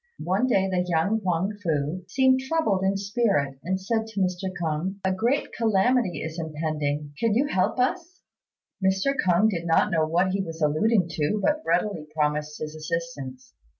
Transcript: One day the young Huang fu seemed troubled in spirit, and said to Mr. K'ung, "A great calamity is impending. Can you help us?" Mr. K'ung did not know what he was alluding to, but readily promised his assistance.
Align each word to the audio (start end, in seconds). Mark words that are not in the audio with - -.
One 0.23 0.47
day 0.47 0.67
the 0.67 0.81
young 0.83 1.19
Huang 1.19 1.55
fu 1.61 2.03
seemed 2.07 2.39
troubled 2.47 2.83
in 2.83 2.97
spirit, 2.97 3.59
and 3.63 3.79
said 3.79 4.07
to 4.07 4.19
Mr. 4.19 4.51
K'ung, 4.59 4.95
"A 5.05 5.11
great 5.13 5.53
calamity 5.53 6.23
is 6.23 6.39
impending. 6.39 7.13
Can 7.19 7.35
you 7.35 7.45
help 7.45 7.77
us?" 7.77 8.19
Mr. 8.83 9.13
K'ung 9.23 9.47
did 9.47 9.67
not 9.67 9.91
know 9.91 10.07
what 10.07 10.29
he 10.31 10.41
was 10.41 10.59
alluding 10.59 11.07
to, 11.07 11.39
but 11.43 11.61
readily 11.67 12.07
promised 12.15 12.57
his 12.59 12.75
assistance. 12.75 13.53